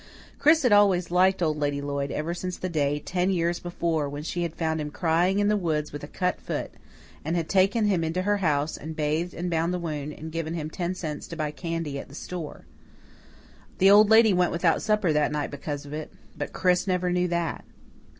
[0.39, 4.23] Chris had always liked Old Lady Lloyd ever since the day, ten years before, when
[4.23, 6.71] she had found him crying in the woods with a cut foot
[7.23, 10.55] and had taken him into her house, and bathed and bound the wound, and given
[10.55, 12.65] him ten cents to buy candy at the store.
[13.77, 17.27] The Old Lady went without supper that night because of it, but Chris never knew
[17.27, 17.63] that.